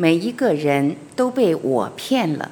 [0.00, 2.50] 每一个人都被我骗了。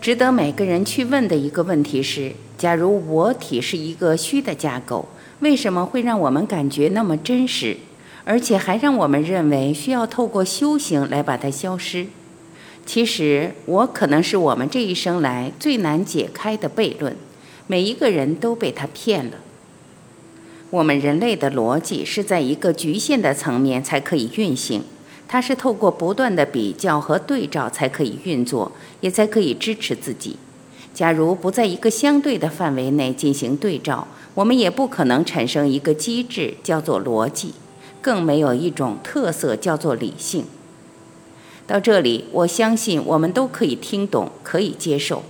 [0.00, 5.06] 值得每个人去问的一个问题是：假如我体是一个虚的架构，
[5.38, 7.76] 为什么会让我们感觉那么真实，
[8.24, 12.08] 而且还让我们认为需要透过修行来把它消失？
[12.84, 17.16] 其实，我可能是我们这一生来最难解开的悖论。
[17.68, 19.36] 每一个人都被他骗了。
[20.70, 24.82] 我们人类的逻辑是在一个局限的层面才可以运行。
[25.28, 30.36] 它是透过不断的比较和对照才可以运作，也才可以支持自己。
[30.94, 37.52] 假如不在一个相对的范围内进行对照，我们也不可能产生一个机制叫做逻辑，
[38.00, 40.46] 更没有一种特色叫做理性。
[41.66, 45.22] 到这里，我相信我们都可以听懂，可以接受。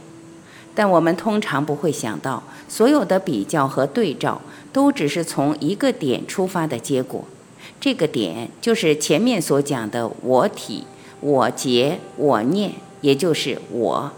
[0.78, 4.40] 但我们通常不会想到，所有的比较和对照
[4.72, 7.24] 都只是从一个点出发的结果。
[7.80, 10.84] 这个点就是前面所讲的我体、
[11.18, 14.12] 我结、我念，也就是我。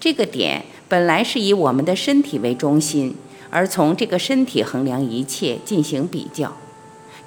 [0.00, 3.14] 这个点本来是以我们的身体为中心，
[3.50, 6.52] 而从这个身体衡量一切，进行比较。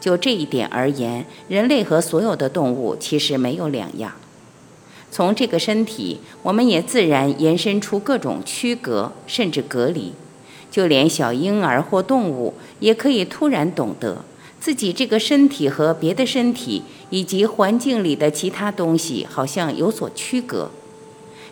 [0.01, 4.11] 就这一点而言，人类和所有的动物其实没有两样。
[5.11, 10.13] 从这个身体，我们也自然延伸出各种区隔，甚至隔离。
[10.71, 14.23] 就连小婴儿或动物，也可以突然懂得。
[14.59, 20.69] 自己这个身体和别的身体以及环境里的其他东西好像有所区隔。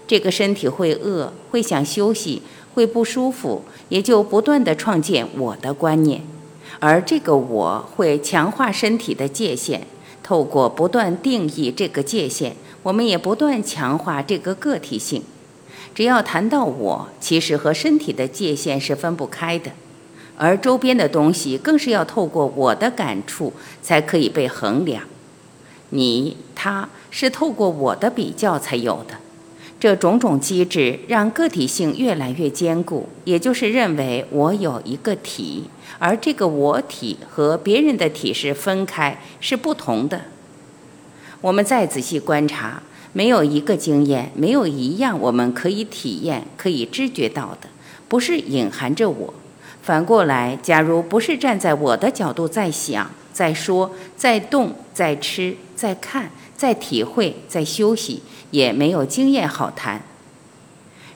[0.06, 2.42] 这个身体会饿，会想休息，
[2.74, 6.22] 会不舒服，也就不断的创建我的观念，
[6.80, 9.88] 而这个我会强化身体的界限。
[10.22, 12.56] 透过不断定义这个界限，
[12.88, 15.22] 我们也不断强化这个个体性。
[15.94, 19.72] 只要谈到我，其实和身体的界限是分不开的。
[20.38, 25.04] 而周边的东西更是要透过我的感触才可以被衡量，
[25.90, 29.16] 你他是透过我的比较才有的，
[29.78, 35.66] 这种种机制让个体性越来越坚固，也就是认为我有一个体，
[36.00, 40.22] 而这个我体和别人的体是分开是不同的。
[41.42, 42.82] 我们再仔细观察，
[43.14, 47.70] 没有一个经验，没有一样我们可以体验、可以知觉到的，
[48.08, 49.34] 不是隐含着我。
[49.82, 58.22] 反过来，假如不是站在我的角度在想、在说、在动、在吃、在看、在体会、在休息，
[58.52, 60.02] 也没有经验好谈。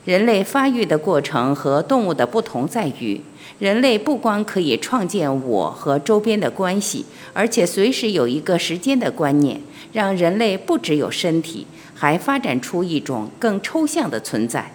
[0.06, 3.22] 人类发育的过程和动物的不同在于，
[3.60, 9.62] 人类不光可以创建我和周边的关系，而且随时有一个时间的观念，
[9.94, 14.72] 让人类不只有身体，还发展出一种更抽象的存在。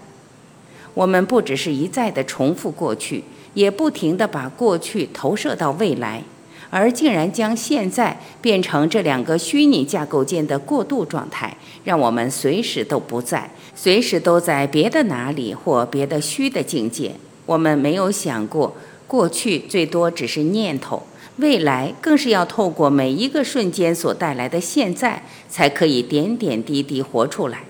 [0.94, 3.24] 我们不只是一再的重复过去。
[3.54, 6.22] 也不停地把过去投射到未来，
[6.70, 17.12] 而竟然将现在变成这两个虚拟架构间的过渡状态，让我们随时都不在，随时都在别的哪里或别的虚的境界。
[17.46, 18.74] 我们没有想过，
[19.06, 21.04] 过去最多只是念头，
[21.36, 27.60] 未来更是要透过每一个瞬间所带来的现在，才可以点点滴滴活出来。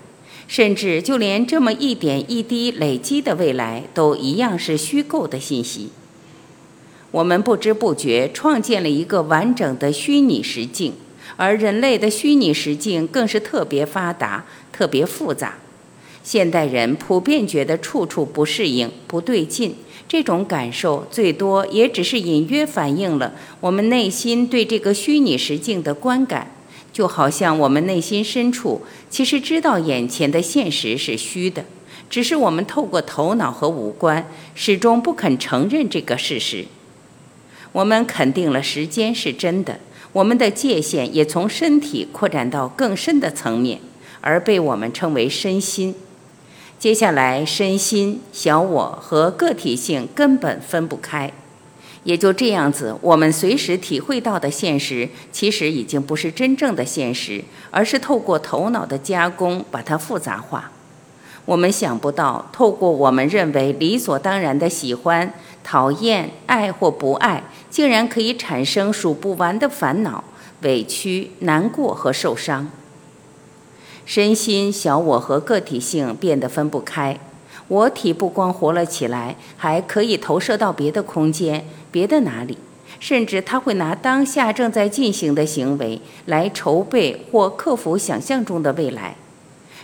[0.47, 5.89] 甚至就连这么一点一滴累积的未来，都一样是虚构的信息。
[7.17, 10.93] 我们不知不觉创建了一个完整的虚拟实境，
[11.35, 15.55] 而人类的虚拟实境更是特别发达、特别复杂。
[16.23, 19.73] 现代人普遍觉得处处不适应、不对劲，
[20.07, 26.51] 这种感受最多也只是隐约反映了我们内心对这个虚拟实境的观感。
[26.93, 31.65] 就好像我们内心深处其实知道眼前的现实是虚的，
[32.11, 36.65] 只是我们透过头脑和五官始终不肯承认这个事实。
[37.71, 39.79] 我们肯定了时间是真的，
[40.13, 43.79] 我们的界限也从身体扩展到更深的层面，
[44.21, 45.93] 而被我们称为身心。
[46.79, 51.31] 接下来，身心、小我和个体性根本分不开。
[52.03, 60.71] 也就这样子，我们随时体会到的现实，其实已经不是真正的现实，而是透过头脑的加工把它复杂化。
[61.43, 65.33] 我们想不到，透过我们认为理所当然的喜欢、
[65.69, 70.23] 讨厌、爱或不爱，竟然可以产生数不完的烦恼、
[70.61, 72.69] 委屈、难过和受伤。
[74.05, 77.19] 身心、小我和个体性变得分不开。
[77.67, 82.57] 我体不光活了起来，还可以投射到别的空间、别的哪里，
[83.01, 89.17] 甚至他会拿当下正在进行的行为来筹备或克服想象中的未来。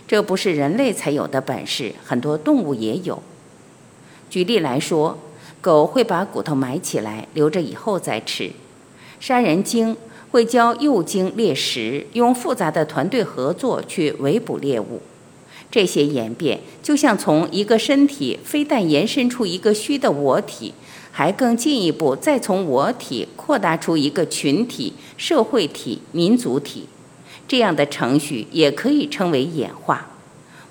[0.08, 3.22] 这不是人类才有的本事，很多动物也有。
[4.30, 5.18] 举例来说，
[5.64, 8.50] 狗会把骨头埋起来，留着以后再吃。
[9.18, 9.96] 杀人鲸
[10.30, 15.00] 会教幼鲸猎食，用复杂的团队合作去围捕猎物。
[15.70, 20.74] 这些演变就像从一个身体非但延伸出一个虚的我体，
[21.10, 26.86] 还更进一步再从我体扩大出一个群体、社会体、民族体。
[27.48, 30.10] 这样的程序也可以称为演化。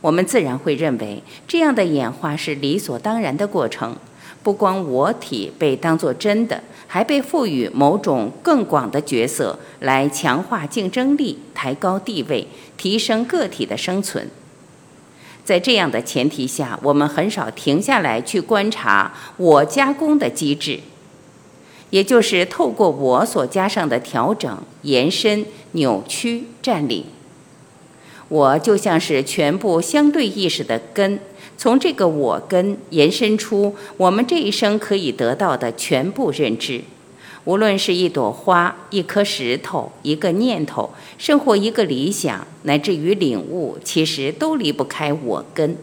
[0.02, 3.96] 我们自然会认为这样的演化是理所当然的过程。
[4.44, 12.46] 不光我体被当作真的，还被赋予某种更广的角色，来强化竞争力、抬高地位、
[12.76, 14.30] 提升个体的生存。
[15.46, 20.80] 在这样的前提下，我们很少停下来去观察我加工的机制，
[21.90, 27.06] 也就是透过我所加上的调整、延伸、扭曲、占领。
[28.30, 31.20] 我就像是全部相对意识的根，
[31.58, 36.82] 从这个我根延伸出我们这一生可以得到的全部认知。
[37.46, 45.76] 无论是一朵花、一颗石头、一个念头，甚或一个理想，乃至于领悟，其实都离不开我根。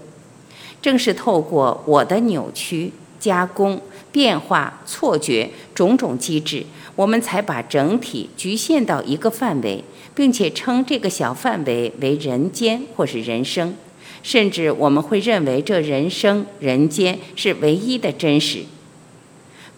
[0.80, 3.78] 正是透过我的扭曲、加工、
[4.10, 6.64] 变化、错觉种种机制，
[6.96, 9.84] 我们才把整体局限到一个范围，
[10.14, 13.74] 并且称这个小范围为人间或是人生，
[14.22, 18.60] 甚至我们会认为这人生、人间是唯一的真实。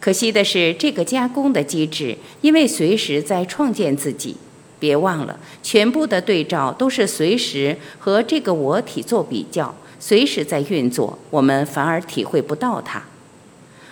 [0.01, 4.37] 可惜的是，这个加工的机制，因为随时在创建自己。
[4.81, 11.17] 别忘了，全部的对照都是随时和这个我体做比较，随时在运作。
[11.31, 13.05] 我们反而体会不到它，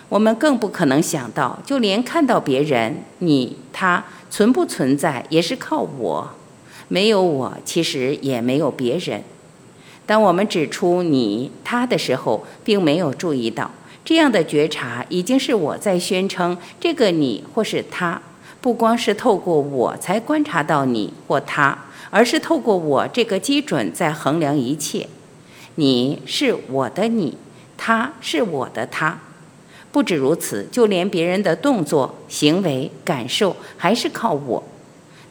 [0.09, 6.29] 我们更不可能想到，就连看到别人、你、他存不存在，也是靠我。
[6.89, 9.23] 没有我，其实也没有别人。
[10.11, 13.71] 当我们指出你、他的时候，并没有注意到。
[14.03, 18.21] 这样的觉察已经是我在宣称这个你或是他，
[18.59, 25.07] 不光是透过我才观察到你或他，而是透过我这个基准在衡量一切。
[25.75, 27.37] 你是我的你，
[27.77, 29.17] 他是我的他。
[29.93, 34.61] 不止如此，就连别人的动作、行为、感受，还是靠我。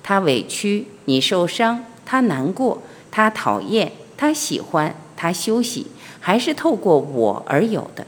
[0.02, 2.80] 他委屈，你受伤；他难过，
[3.10, 5.86] 他讨厌，他喜欢，他休息，
[6.20, 8.06] 还是透过我而有的。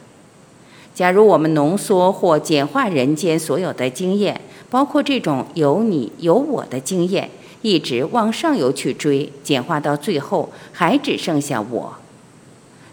[0.95, 7.31] 假如我们浓缩或简化人间所有的经验，包括这种有你有我的经验，
[7.63, 11.95] 一直往上游去追，简化到最后还只剩下我。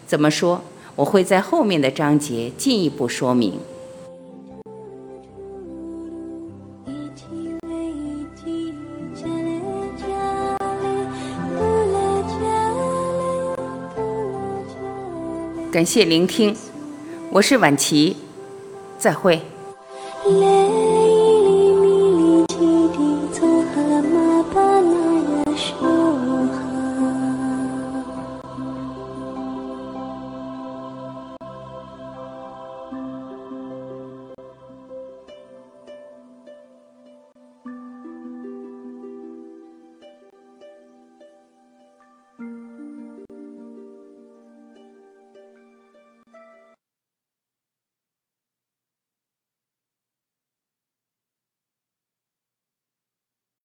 [0.06, 0.62] 怎么说？
[0.96, 3.60] 我会在后面的章节进一步说明。
[15.72, 16.56] 感谢聆听。
[17.30, 18.16] 我是婉琪，
[18.98, 19.40] 再会。